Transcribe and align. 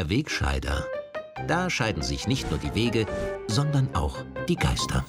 Der 0.00 0.08
Wegscheider. 0.08 0.86
Da 1.46 1.68
scheiden 1.68 2.02
sich 2.02 2.26
nicht 2.26 2.50
nur 2.50 2.58
die 2.58 2.74
Wege, 2.74 3.04
sondern 3.48 3.94
auch 3.94 4.16
die 4.48 4.56
Geister. 4.56 5.04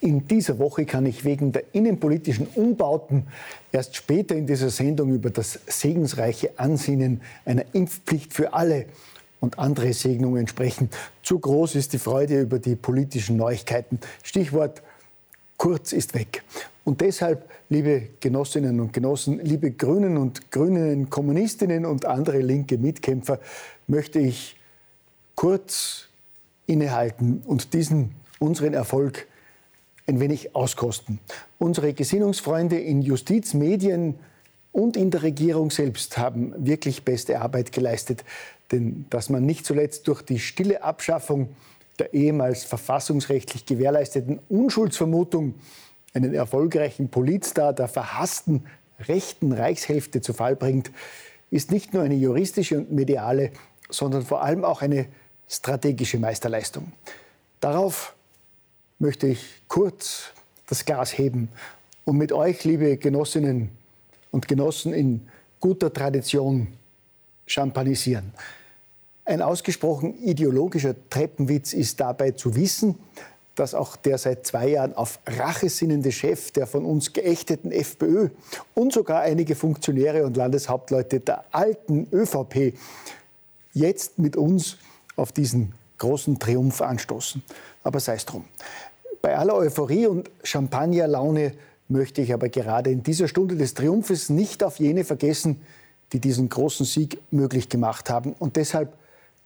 In 0.00 0.28
dieser 0.28 0.60
Woche 0.60 0.86
kann 0.86 1.04
ich 1.04 1.24
wegen 1.24 1.50
der 1.50 1.64
innenpolitischen 1.72 2.46
Umbauten 2.54 3.26
erst 3.72 3.96
später 3.96 4.36
in 4.36 4.46
dieser 4.46 4.70
Sendung 4.70 5.12
über 5.12 5.30
das 5.30 5.58
segensreiche 5.66 6.56
Ansinnen 6.60 7.22
einer 7.44 7.64
Impfpflicht 7.72 8.32
für 8.32 8.52
alle 8.52 8.86
und 9.40 9.58
andere 9.58 9.94
Segnungen 9.94 10.46
sprechen. 10.46 10.90
Zu 11.24 11.40
groß 11.40 11.74
ist 11.74 11.92
die 11.92 11.98
Freude 11.98 12.40
über 12.40 12.60
die 12.60 12.76
politischen 12.76 13.36
Neuigkeiten. 13.36 13.98
Stichwort 14.22 14.80
Kurz 15.56 15.92
ist 15.92 16.14
weg. 16.14 16.44
Und 16.84 17.00
deshalb, 17.00 17.48
liebe 17.70 18.08
Genossinnen 18.20 18.78
und 18.78 18.92
Genossen, 18.92 19.40
liebe 19.40 19.70
Grünen 19.70 20.18
und 20.18 20.50
Grünen, 20.50 21.08
Kommunistinnen 21.08 21.86
und 21.86 22.04
andere 22.04 22.40
linke 22.40 22.76
Mitkämpfer, 22.76 23.40
möchte 23.86 24.18
ich 24.18 24.56
kurz 25.34 26.08
innehalten 26.66 27.42
und 27.46 27.72
diesen 27.72 28.14
unseren 28.38 28.74
Erfolg 28.74 29.26
ein 30.06 30.20
wenig 30.20 30.54
auskosten. 30.54 31.18
Unsere 31.58 31.94
Gesinnungsfreunde 31.94 32.78
in 32.78 33.00
Justiz, 33.00 33.54
Medien 33.54 34.16
und 34.72 34.96
in 34.96 35.10
der 35.10 35.22
Regierung 35.22 35.70
selbst 35.70 36.18
haben 36.18 36.52
wirklich 36.58 37.04
beste 37.04 37.40
Arbeit 37.40 37.72
geleistet. 37.72 38.24
Denn 38.72 39.06
dass 39.08 39.30
man 39.30 39.46
nicht 39.46 39.64
zuletzt 39.64 40.06
durch 40.08 40.20
die 40.20 40.38
stille 40.38 40.82
Abschaffung 40.82 41.48
der 41.98 42.12
ehemals 42.12 42.64
verfassungsrechtlich 42.64 43.66
gewährleisteten 43.66 44.40
Unschuldsvermutung 44.48 45.54
einen 46.14 46.32
erfolgreichen 46.32 47.10
Politstar 47.10 47.72
der 47.72 47.88
verhassten 47.88 48.64
rechten 49.00 49.52
Reichshälfte 49.52 50.20
zu 50.20 50.32
Fall 50.32 50.56
bringt, 50.56 50.90
ist 51.50 51.70
nicht 51.70 51.92
nur 51.92 52.02
eine 52.02 52.14
juristische 52.14 52.78
und 52.78 52.92
mediale, 52.92 53.50
sondern 53.90 54.22
vor 54.22 54.42
allem 54.42 54.64
auch 54.64 54.80
eine 54.80 55.06
strategische 55.48 56.18
Meisterleistung. 56.18 56.92
Darauf 57.60 58.14
möchte 58.98 59.26
ich 59.26 59.62
kurz 59.68 60.30
das 60.66 60.84
Glas 60.84 61.18
heben 61.18 61.48
und 62.04 62.16
mit 62.16 62.32
euch, 62.32 62.64
liebe 62.64 62.96
Genossinnen 62.96 63.70
und 64.30 64.48
Genossen, 64.48 64.92
in 64.92 65.28
guter 65.60 65.92
Tradition 65.92 66.68
champanisieren. 67.46 68.32
Ein 69.24 69.42
ausgesprochen 69.42 70.14
ideologischer 70.22 70.94
Treppenwitz 71.08 71.72
ist 71.72 72.00
dabei 72.00 72.32
zu 72.32 72.54
wissen, 72.56 72.98
dass 73.54 73.74
auch 73.74 73.96
der 73.96 74.18
seit 74.18 74.46
zwei 74.46 74.68
Jahren 74.68 74.94
auf 74.94 75.20
Rache 75.26 75.68
sinnende 75.68 76.12
Chef 76.12 76.50
der 76.50 76.66
von 76.66 76.84
uns 76.84 77.12
geächteten 77.12 77.70
FPÖ 77.70 78.30
und 78.74 78.92
sogar 78.92 79.20
einige 79.20 79.54
Funktionäre 79.54 80.24
und 80.24 80.36
Landeshauptleute 80.36 81.20
der 81.20 81.44
alten 81.52 82.08
ÖVP 82.12 82.74
jetzt 83.72 84.18
mit 84.18 84.36
uns 84.36 84.78
auf 85.16 85.32
diesen 85.32 85.72
großen 85.98 86.38
Triumph 86.38 86.80
anstoßen. 86.80 87.42
Aber 87.82 88.00
sei 88.00 88.14
es 88.14 88.26
drum. 88.26 88.44
Bei 89.22 89.36
aller 89.36 89.54
Euphorie 89.54 90.06
und 90.06 90.30
Champagnerlaune 90.42 91.52
möchte 91.88 92.22
ich 92.22 92.32
aber 92.32 92.48
gerade 92.48 92.90
in 92.90 93.02
dieser 93.02 93.28
Stunde 93.28 93.56
des 93.56 93.74
Triumphes 93.74 94.28
nicht 94.30 94.64
auf 94.64 94.78
jene 94.78 95.04
vergessen, 95.04 95.60
die 96.12 96.20
diesen 96.20 96.48
großen 96.48 96.86
Sieg 96.86 97.18
möglich 97.30 97.68
gemacht 97.68 98.10
haben. 98.10 98.34
Und 98.38 98.56
deshalb 98.56 98.92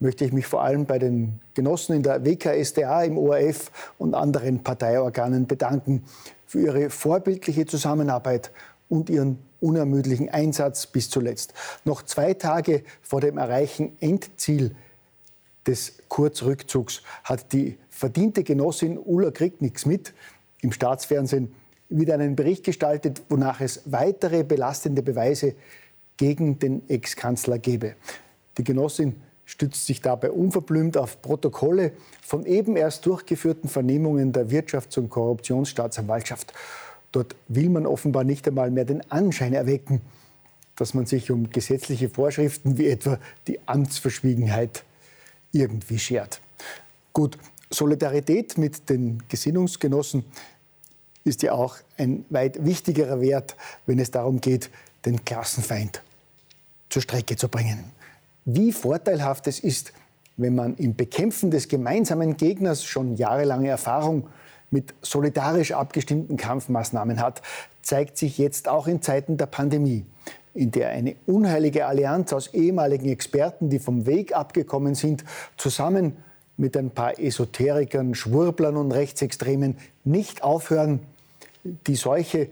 möchte 0.01 0.25
ich 0.25 0.33
mich 0.33 0.47
vor 0.47 0.63
allem 0.63 0.87
bei 0.87 0.99
den 0.99 1.41
Genossen 1.55 1.97
in 1.97 2.03
der 2.03 2.25
WKSDA, 2.25 3.05
im 3.05 3.19
ORF 3.19 3.71
und 3.99 4.15
anderen 4.15 4.63
Parteiorganen 4.63 5.47
bedanken 5.47 6.05
für 6.47 6.61
ihre 6.61 6.91
vorbildliche 6.91 7.67
Zusammenarbeit 7.67 8.53
und 8.89 9.11
ihren 9.11 9.39
unermüdlichen 9.61 10.29
Einsatz 10.29 10.87
bis 10.87 11.11
zuletzt. 11.11 11.53
Noch 11.85 12.03
zwei 12.03 12.35
Tage 12.35 12.85
vor 13.03 13.21
dem 13.21 13.39
Erreichen 13.39 13.97
Endziel 14.01 14.75
des 15.67 15.95
Kurzrückzugs 16.09 17.03
hat 17.25 17.53
die 17.53 17.77
verdiente 17.91 18.45
Genossin 18.45 18.99
Ulla 18.99 19.31
kriegt 19.31 19.61
nichts 19.61 19.85
mit 19.85 20.15
im 20.63 20.73
Staatsfernsehen 20.73 21.53
wieder 21.91 22.15
einen 22.15 22.37
Bericht 22.37 22.65
gestaltet, 22.65 23.23
wonach 23.29 23.61
es 23.61 23.83
weitere 23.87 24.45
belastende 24.45 25.03
Beweise 25.03 25.55
gegen 26.17 26.59
den 26.59 26.89
Ex-Kanzler 26.89 27.59
gebe. 27.59 27.95
Die 28.57 28.65
Genossin 28.65 29.17
stützt 29.49 29.87
sich 29.87 30.03
dabei 30.03 30.31
unverblümt 30.31 30.99
auf 30.99 31.23
Protokolle 31.23 31.93
von 32.21 32.45
eben 32.45 32.77
erst 32.77 33.07
durchgeführten 33.07 33.71
Vernehmungen 33.71 34.31
der 34.33 34.51
Wirtschafts- 34.51 34.99
und 34.99 35.09
Korruptionsstaatsanwaltschaft. 35.09 36.53
Dort 37.13 37.35
will 37.49 37.71
man 37.71 37.87
offenbar 37.87 38.25
nicht 38.25 38.47
einmal 38.47 38.71
mehr 38.71 38.85
den 38.85 39.11
Anschein 39.11 39.55
erwecken, 39.55 40.03
dass 40.77 40.93
man 40.93 41.07
sich 41.07 41.31
um 41.31 41.49
gesetzliche 41.49 42.11
Vorschriften 42.11 42.77
wie 42.77 42.89
etwa 42.89 43.19
die 43.47 43.59
Amtsverschwiegenheit 43.67 44.85
irgendwie 45.51 45.99
schert. 45.99 46.43
Gut, 47.15 47.39
Solidarität 47.71 48.59
mit 48.59 48.91
den 48.91 49.23
Gesinnungsgenossen 49.31 50.27
ist 51.25 51.43
ja 51.43 51.53
auch 51.53 51.79
ein 51.97 52.27
weit 52.29 52.67
wichtigerer 52.67 53.23
Wert, 53.23 53.57
wenn 53.87 53.99
es 53.99 54.11
darum 54.11 54.43
geht, 54.43 54.69
den 55.07 55.25
Klassenfeind 55.25 56.03
zur 56.91 57.01
Strecke 57.01 57.37
zu 57.37 57.49
bringen. 57.49 57.98
Wie 58.51 58.73
vorteilhaft 58.73 59.47
es 59.47 59.61
ist, 59.61 59.93
wenn 60.39 60.55
man 60.55 60.75
im 60.77 60.97
Bekämpfen 60.97 61.51
des 61.51 61.69
gemeinsamen 61.69 62.39
Gegners 62.39 62.83
schon 62.83 63.15
jahrelange 63.15 63.69
Erfahrung 63.69 64.27
mit 64.71 64.95
solidarisch 65.03 65.73
abgestimmten 65.73 66.39
Kampfmaßnahmen 66.39 67.21
hat, 67.21 67.43
zeigt 67.83 68.17
sich 68.17 68.39
jetzt 68.39 68.67
auch 68.67 68.87
in 68.87 69.03
Zeiten 69.03 69.37
der 69.37 69.45
Pandemie, 69.45 70.07
in 70.55 70.71
der 70.71 70.89
eine 70.89 71.15
unheilige 71.27 71.85
Allianz 71.85 72.33
aus 72.33 72.55
ehemaligen 72.55 73.11
Experten, 73.11 73.69
die 73.69 73.79
vom 73.79 74.07
Weg 74.07 74.35
abgekommen 74.35 74.95
sind, 74.95 75.27
zusammen 75.59 76.17
mit 76.57 76.75
ein 76.75 76.89
paar 76.89 77.19
Esoterikern, 77.19 78.15
Schwurblern 78.15 78.79
und 78.79 78.93
Rechtsextremen 78.93 79.77
nicht 80.05 80.43
aufhören, 80.43 81.01
die 81.87 81.97
Seuche, 81.97 82.49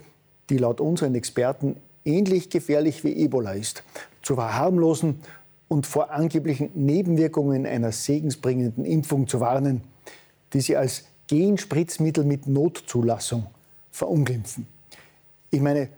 die 0.51 0.59
laut 0.59 0.83
unseren 0.83 1.15
Experten 1.15 1.77
ähnlich 2.05 2.51
gefährlich 2.51 3.03
wie 3.03 3.17
Ebola 3.17 3.53
ist, 3.53 3.83
zu 4.21 4.34
verharmlosen 4.34 5.21
und 5.69 5.87
vor 5.87 6.10
angeblichen 6.10 6.71
Nebenwirkungen 6.75 7.66
einer 7.66 7.93
segensbringenden 7.93 8.84
Impfung 8.84 9.27
zu 9.27 9.41
warnen, 9.41 9.82
die 10.53 10.60
sie 10.60 10.77
als 10.77 11.04
Genspritzmittel 11.28 12.25
mit 12.25 12.47
Notzulassung 12.47 13.47
verunglimpfen. 13.91 14.66
Ich 15.50 15.60
meine, 15.60 15.88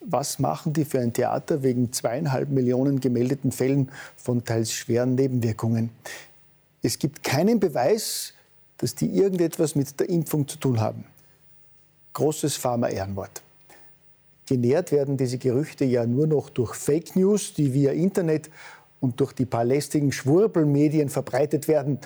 was 0.00 0.38
machen 0.38 0.72
die 0.72 0.84
für 0.84 1.00
ein 1.00 1.12
Theater 1.12 1.62
wegen 1.62 1.92
zweieinhalb 1.92 2.50
Millionen 2.50 3.00
gemeldeten 3.00 3.52
Fällen 3.52 3.90
von 4.16 4.44
teils 4.44 4.72
schweren 4.72 5.14
Nebenwirkungen? 5.14 5.90
Es 6.82 6.98
gibt 6.98 7.22
keinen 7.22 7.60
Beweis, 7.60 8.34
dass 8.78 8.94
die 8.94 9.08
irgendetwas 9.08 9.74
mit 9.74 9.98
der 9.98 10.08
Impfung 10.08 10.46
zu 10.46 10.58
tun 10.58 10.80
haben. 10.80 11.04
Großes 12.12 12.56
Pharma-Ehrenwort. 12.56 13.42
Genährt 14.46 14.92
werden 14.92 15.16
diese 15.16 15.36
Gerüchte 15.36 15.84
ja 15.84 16.06
nur 16.06 16.26
noch 16.26 16.48
durch 16.48 16.74
Fake 16.74 17.16
News, 17.16 17.52
die 17.52 17.74
via 17.74 17.92
Internet 17.92 18.48
und 19.00 19.20
durch 19.20 19.32
die 19.32 19.46
paar 19.46 19.64
lästigen 19.64 20.12
Schwurbelmedien 20.12 21.08
verbreitet 21.08 21.68
werden, 21.68 21.98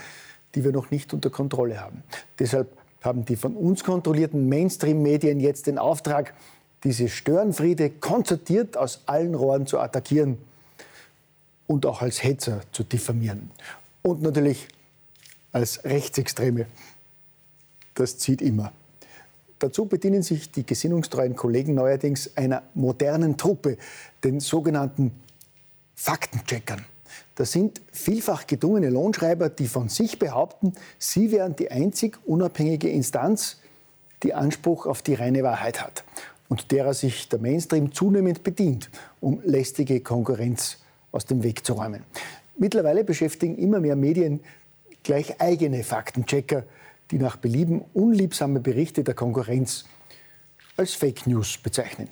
die 0.55 0.65
wir 0.65 0.73
noch 0.73 0.91
nicht 0.91 1.13
unter 1.15 1.31
Kontrolle 1.31 1.81
haben. 1.81 2.03
Deshalb 2.39 2.69
haben 3.01 3.25
die 3.25 3.37
von 3.37 3.57
uns 3.57 3.85
kontrollierten 3.85 4.49
Mainstream-Medien 4.49 5.41
jetzt 5.41 5.67
den 5.67 5.79
Auftrag, 5.79 6.35
diese 6.85 7.09
Störenfriede 7.09 7.91
konzertiert 7.91 8.77
aus 8.77 9.03
allen 9.07 9.35
Rohren 9.35 9.67
zu 9.67 9.79
attackieren 9.79 10.39
und 11.67 11.87
auch 11.87 12.03
als 12.03 12.23
Hetzer 12.23 12.61
zu 12.73 12.83
diffamieren 12.83 13.51
und 14.03 14.23
natürlich 14.23 14.69
als 15.53 15.85
Rechtsextreme. 15.85 16.67
Das 17.95 18.19
zieht 18.19 18.43
immer. 18.43 18.73
Dazu 19.59 19.87
bedienen 19.87 20.23
sich 20.23 20.51
die 20.51 20.67
gesinnungstreuen 20.67 21.37
Kollegen 21.37 21.75
neuerdings 21.75 22.37
einer 22.37 22.63
modernen 22.75 23.37
Truppe, 23.37 23.79
den 24.25 24.41
sogenannten 24.41 25.13
Faktencheckern. 25.95 26.85
Das 27.35 27.53
sind 27.53 27.81
vielfach 27.93 28.47
gedungene 28.47 28.91
Lohnschreiber, 28.91 29.49
die 29.49 29.67
von 29.67 29.89
sich 29.89 30.19
behaupten, 30.19 30.75
sie 30.99 31.31
wären 31.33 31.57
die 31.57 31.71
einzig 31.71 32.19
unabhängige 32.27 32.89
Instanz, 32.89 33.59
die 34.23 34.35
Anspruch 34.35 34.87
auf 34.87 35.03
die 35.03 35.15
reine 35.15 35.43
Wahrheit 35.43 35.83
hat 35.83 36.05
und 36.49 36.71
derer 36.71 36.95
sich 36.95 37.29
der 37.29 37.39
Mainstream 37.39 37.93
zunehmend 37.93 38.43
bedient, 38.43 38.91
um 39.21 39.41
lästige 39.45 40.01
Konkurrenz 40.01 40.79
aus 41.11 41.25
dem 41.25 41.43
Weg 41.43 41.65
zu 41.65 41.73
räumen. 41.73 42.05
Mittlerweile 42.59 43.05
beschäftigen 43.05 43.57
immer 43.57 43.81
mehr 43.81 43.97
Medien 43.97 44.41
gleich 45.03 45.41
eigene 45.41 45.83
Faktenchecker, 45.83 46.65
die 47.11 47.19
nach 47.19 47.37
Belieben 47.37 47.83
unliebsame 47.95 48.61
Berichte 48.61 49.03
der 49.03 49.15
Konkurrenz 49.15 49.85
als 50.77 50.95
Fake 50.95 51.27
News 51.27 51.59
bezeichnen. 51.59 52.09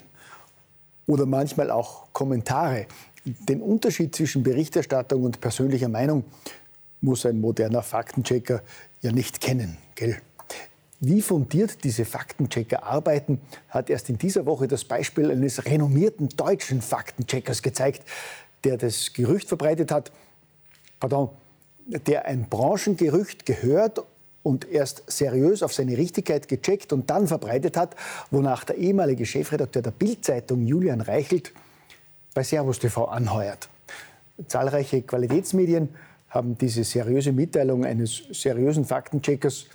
Oder 1.07 1.25
manchmal 1.25 1.71
auch 1.71 2.11
Kommentare. 2.13 2.87
Den 3.25 3.61
Unterschied 3.61 4.15
zwischen 4.15 4.43
Berichterstattung 4.43 5.23
und 5.23 5.41
persönlicher 5.41 5.89
Meinung 5.89 6.23
muss 7.01 7.25
ein 7.25 7.39
moderner 7.39 7.81
Faktenchecker 7.81 8.61
ja 9.01 9.11
nicht 9.11 9.41
kennen, 9.41 9.77
gell? 9.95 10.17
Wie 11.03 11.23
fundiert 11.23 11.83
diese 11.83 12.05
Faktenchecker 12.05 12.83
arbeiten, 12.83 13.41
hat 13.69 13.89
erst 13.89 14.09
in 14.09 14.19
dieser 14.19 14.45
Woche 14.45 14.67
das 14.67 14.83
Beispiel 14.83 15.31
eines 15.31 15.65
renommierten 15.65 16.29
deutschen 16.29 16.79
Faktencheckers 16.83 17.63
gezeigt, 17.63 18.03
der 18.63 18.77
das 18.77 19.11
Gerücht 19.11 19.47
verbreitet 19.47 19.91
hat, 19.91 20.11
pardon, 20.99 21.29
der 21.87 22.25
ein 22.25 22.47
Branchengerücht 22.47 23.47
gehört 23.47 24.03
und 24.43 24.69
erst 24.69 25.03
seriös 25.07 25.63
auf 25.63 25.73
seine 25.73 25.97
Richtigkeit 25.97 26.47
gecheckt 26.47 26.93
und 26.93 27.09
dann 27.09 27.27
verbreitet 27.27 27.77
hat, 27.77 27.95
wonach 28.31 28.63
der 28.63 28.77
ehemalige 28.77 29.25
Chefredakteur 29.25 29.81
der 29.81 29.91
Bildzeitung 29.91 30.65
Julian 30.65 31.01
Reichelt 31.01 31.53
bei 32.33 32.43
Servus 32.43 32.79
TV 32.79 33.05
anheuert. 33.05 33.69
Zahlreiche 34.47 35.01
Qualitätsmedien 35.03 35.89
haben 36.29 36.57
diese 36.57 36.83
seriöse 36.83 37.31
Mitteilung 37.31 37.85
eines 37.85 38.23
seriösen 38.31 38.85
Faktencheckers 38.85 39.65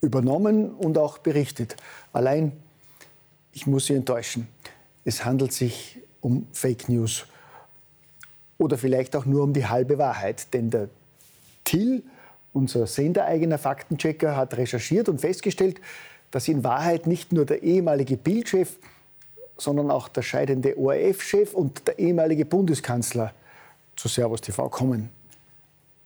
übernommen 0.00 0.70
und 0.72 0.98
auch 0.98 1.18
berichtet. 1.18 1.76
Allein, 2.12 2.52
ich 3.52 3.66
muss 3.66 3.86
Sie 3.86 3.94
enttäuschen, 3.94 4.46
es 5.04 5.24
handelt 5.24 5.52
sich 5.52 5.98
um 6.20 6.46
Fake 6.52 6.88
News 6.88 7.26
oder 8.58 8.78
vielleicht 8.78 9.16
auch 9.16 9.24
nur 9.24 9.42
um 9.42 9.52
die 9.52 9.66
halbe 9.66 9.98
Wahrheit, 9.98 10.52
denn 10.52 10.70
der 10.70 10.88
Till 11.64 12.02
unser 12.56 12.86
sendereigener 12.86 13.58
Faktenchecker 13.58 14.34
hat 14.34 14.56
recherchiert 14.56 15.10
und 15.10 15.20
festgestellt, 15.20 15.78
dass 16.30 16.48
in 16.48 16.64
Wahrheit 16.64 17.06
nicht 17.06 17.32
nur 17.32 17.44
der 17.44 17.62
ehemalige 17.62 18.16
Bildchef, 18.16 18.78
sondern 19.58 19.90
auch 19.90 20.08
der 20.08 20.22
scheidende 20.22 20.76
ORF-Chef 20.78 21.52
und 21.52 21.86
der 21.86 21.98
ehemalige 21.98 22.46
Bundeskanzler 22.46 23.32
zu 23.94 24.08
Servus 24.08 24.40
TV 24.40 24.68
kommen. 24.70 25.10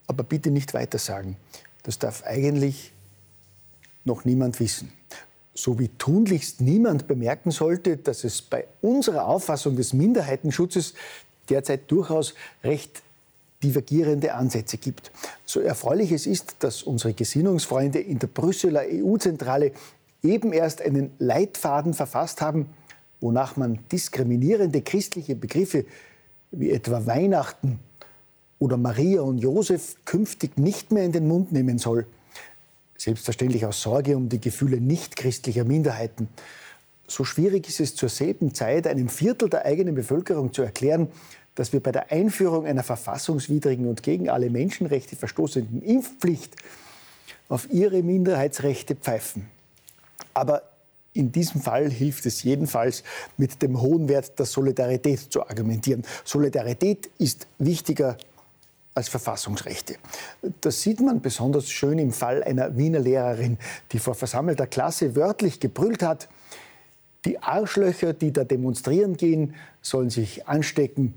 Aber 0.08 0.25
bitte 0.25 0.50
nicht 0.50 0.75
weitersagen. 0.75 1.37
Das 1.85 1.99
darf 1.99 2.25
eigentlich 2.25 2.93
noch 4.05 4.25
niemand 4.25 4.58
wissen. 4.61 4.93
So 5.55 5.79
wie 5.79 5.88
tunlichst 5.88 6.61
niemand 6.61 7.06
bemerken 7.06 7.53
sollte, 7.53 7.96
dass 7.96 8.25
es 8.25 8.43
bei 8.43 8.67
unserer 8.82 9.26
Auffassung 9.26 9.76
des 9.76 9.93
Minderheitenschutzes 9.93 10.94
derzeit 11.49 11.91
durchaus 11.91 12.35
recht 12.64 13.03
divergierende 13.62 14.34
Ansätze 14.34 14.78
gibt. 14.78 15.12
So 15.44 15.60
erfreulich 15.60 16.12
es 16.12 16.26
ist, 16.26 16.56
dass 16.60 16.82
unsere 16.82 17.12
Gesinnungsfreunde 17.12 17.98
in 18.00 18.18
der 18.18 18.28
Brüsseler 18.28 18.82
EU-Zentrale 18.90 19.72
eben 20.22 20.52
erst 20.52 20.82
einen 20.82 21.12
Leitfaden 21.18 21.94
verfasst 21.94 22.40
haben, 22.40 22.66
wonach 23.20 23.56
man 23.56 23.78
diskriminierende 23.92 24.82
christliche 24.82 25.36
Begriffe 25.36 25.84
wie 26.50 26.70
etwa 26.70 27.06
Weihnachten 27.06 27.78
oder 28.58 28.76
Maria 28.76 29.22
und 29.22 29.38
Josef 29.38 29.96
künftig 30.04 30.58
nicht 30.58 30.90
mehr 30.90 31.04
in 31.04 31.12
den 31.12 31.28
Mund 31.28 31.52
nehmen 31.52 31.78
soll. 31.78 32.06
Selbstverständlich 32.96 33.64
aus 33.64 33.80
Sorge 33.80 34.16
um 34.16 34.28
die 34.28 34.40
Gefühle 34.40 34.80
nichtchristlicher 34.80 35.64
Minderheiten. 35.64 36.28
So 37.06 37.24
schwierig 37.24 37.68
ist 37.68 37.80
es 37.80 37.94
zur 37.96 38.08
selben 38.08 38.54
Zeit, 38.54 38.86
einem 38.86 39.08
Viertel 39.08 39.48
der 39.48 39.64
eigenen 39.64 39.94
Bevölkerung 39.94 40.52
zu 40.52 40.62
erklären, 40.62 41.08
dass 41.55 41.73
wir 41.73 41.81
bei 41.81 41.93
der 41.93 42.11
Einführung 42.11 42.67
einer 42.67 42.82
verfassungswidrigen 42.82 43.87
und 43.87 44.02
gegen 44.02 44.31
alle 44.31 44.50
Menschenrechte 44.50 45.17
verstoßenden 45.17 45.82
Impfpflicht 45.82 46.55
auf 47.49 47.70
ihre 47.70 48.02
Minderheitsrechte 48.02 48.94
pfeifen. 48.94 49.49
Aber 50.32 50.62
in 51.12 51.32
diesem 51.32 51.61
Fall 51.61 51.91
hilft 51.91 52.25
es 52.26 52.44
jedenfalls, 52.44 53.02
mit 53.37 53.61
dem 53.62 53.81
hohen 53.81 54.08
Wert 54.08 54.38
der 54.38 54.47
Solidarität 54.47 55.32
zu 55.32 55.43
argumentieren. 55.43 56.05
Solidarität 56.25 57.11
ist 57.19 57.49
wichtiger 57.58 58.17
als 58.94 59.08
Verfassungsrechte. 59.08 59.96
Das 60.61 60.82
sieht 60.82 61.00
man 61.00 61.20
besonders 61.20 61.69
schön 61.70 61.99
im 61.99 62.12
Fall 62.12 62.44
einer 62.44 62.76
Wiener 62.76 63.00
Lehrerin, 63.00 63.58
die 63.93 63.99
vor 63.99 64.14
versammelter 64.14 64.67
Klasse 64.67 65.17
wörtlich 65.17 65.58
gebrüllt 65.58 66.03
hat, 66.03 66.29
die 67.25 67.38
Arschlöcher, 67.38 68.12
die 68.14 68.32
da 68.32 68.44
demonstrieren 68.44 69.17
gehen, 69.17 69.55
sollen 69.82 70.11
sich 70.11 70.49
anstecken 70.49 71.14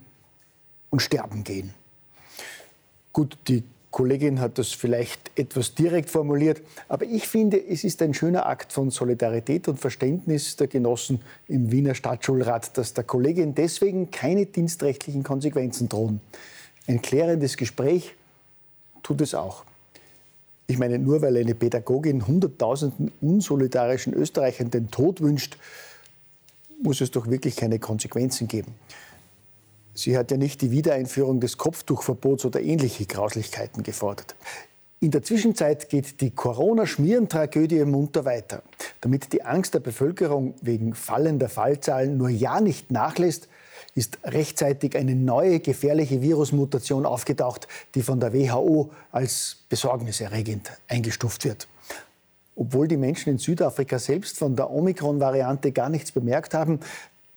und 0.94 1.02
sterben 1.02 1.44
gehen. 1.44 1.74
Gut, 3.14 3.36
die 3.48 3.64
Kollegin 3.90 4.40
hat 4.40 4.60
das 4.60 4.74
vielleicht 4.74 5.32
etwas 5.36 5.74
direkt 5.74 6.12
formuliert, 6.12 6.62
aber 6.88 7.06
ich 7.06 7.28
finde, 7.28 7.58
es 7.58 7.84
ist 7.84 8.04
ein 8.04 8.14
schöner 8.14 8.46
Akt 8.46 8.72
von 8.72 8.92
Solidarität 8.92 9.68
und 9.68 9.80
Verständnis 9.80 10.56
der 10.56 10.68
Genossen 10.68 11.20
im 11.48 11.72
Wiener 11.72 11.96
Stadtschulrat, 11.96 12.78
dass 12.78 12.94
der 12.94 13.06
Kollegin 13.06 13.56
deswegen 13.56 14.12
keine 14.12 14.46
dienstrechtlichen 14.46 15.24
Konsequenzen 15.24 15.90
drohen. 15.90 16.22
Ein 16.86 17.02
klärendes 17.02 17.58
Gespräch 17.58 18.14
tut 19.02 19.22
es 19.22 19.34
auch. 19.34 19.64
Ich 20.68 20.78
meine, 20.78 21.00
nur 21.00 21.24
weil 21.24 21.36
eine 21.38 21.56
Pädagogin 21.56 22.28
Hunderttausenden 22.28 23.12
unsolidarischen 23.20 24.14
Österreichern 24.14 24.70
den 24.70 24.92
Tod 24.92 25.22
wünscht, 25.22 25.58
muss 26.84 27.02
es 27.02 27.10
doch 27.10 27.28
wirklich 27.28 27.56
keine 27.56 27.80
Konsequenzen 27.80 28.48
geben. 28.48 28.76
Sie 29.94 30.18
hat 30.18 30.32
ja 30.32 30.38
nicht 30.38 30.62
die 30.62 30.72
Wiedereinführung 30.72 31.40
des 31.40 31.58
Kopftuchverbots 31.58 32.46
oder 32.46 32.62
ähnliche 32.62 33.06
Grauslichkeiten 33.06 33.84
gefordert. 33.84 34.36
In 35.00 35.12
der 35.12 35.22
Zwischenzeit 35.22 35.90
geht 35.90 36.22
die 36.22 36.32
Corona-Schmierentragödie 36.32 37.84
munter 37.84 38.24
weiter. 38.24 38.64
Damit 39.02 39.34
die 39.34 39.44
Angst 39.44 39.74
der 39.74 39.82
Bevölkerung 39.82 40.54
wegen 40.62 40.96
fallender 40.96 41.50
Fallzahlen 41.50 42.18
nur 42.18 42.30
ja 42.30 42.62
nicht 42.62 42.90
nachlässt, 42.90 43.50
ist 43.96 44.18
rechtzeitig 44.24 44.96
eine 44.96 45.14
neue 45.14 45.60
gefährliche 45.60 46.22
Virusmutation 46.22 47.06
aufgetaucht, 47.06 47.68
die 47.96 48.02
von 48.02 48.20
der 48.20 48.34
WHO 48.34 48.92
als 49.12 49.58
besorgniserregend 49.70 50.72
eingestuft 50.88 51.46
wird. 51.46 51.68
Obwohl 52.56 52.88
die 52.88 52.98
Menschen 52.98 53.32
in 53.32 53.38
Südafrika 53.40 54.00
selbst 54.00 54.38
von 54.38 54.56
der 54.56 54.72
Omikron-Variante 54.72 55.72
gar 55.72 55.90
nichts 55.90 56.12
bemerkt 56.12 56.54
haben, 56.54 56.80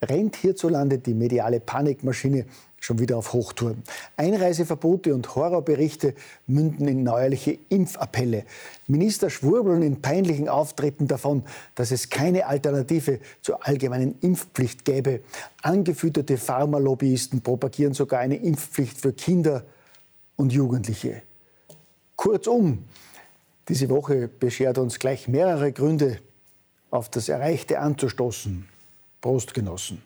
rennt 0.08 0.36
hierzulande 0.36 0.98
die 0.98 1.14
mediale 1.14 1.60
Panikmaschine 1.60 2.46
schon 2.78 2.98
wieder 2.98 3.16
auf 3.16 3.32
Hochtouren. 3.32 3.82
Einreiseverbote 4.16 5.14
und 5.14 5.34
Horrorberichte 5.34 6.14
münden 6.46 6.86
in 6.88 7.02
neuerliche 7.02 7.58
Impfappelle. 7.68 8.44
Minister 8.86 9.28
schwurbeln 9.28 9.82
in 9.82 10.00
peinlichen 10.02 10.48
Auftritten 10.48 11.08
davon, 11.08 11.42
dass 11.74 11.90
es 11.90 12.10
keine 12.10 12.46
Alternative 12.46 13.18
zur 13.42 13.66
allgemeinen 13.66 14.16
Impfpflicht 14.20 14.84
gäbe. 14.84 15.20
Angefütterte 15.62 16.36
Pharmalobbyisten 16.38 17.40
propagieren 17.40 17.94
sogar 17.94 18.20
eine 18.20 18.36
Impfpflicht 18.36 19.00
für 19.00 19.12
Kinder 19.12 19.64
und 20.36 20.52
Jugendliche. 20.52 21.22
Kurzum, 22.14 22.84
diese 23.68 23.88
Woche 23.88 24.28
beschert 24.28 24.78
uns 24.78 24.98
gleich 24.98 25.28
mehrere 25.28 25.72
Gründe, 25.72 26.18
auf 26.90 27.10
das 27.10 27.28
Erreichte 27.28 27.80
anzustoßen. 27.80 28.75
Prost 29.26 29.52
genossen. 29.54 30.00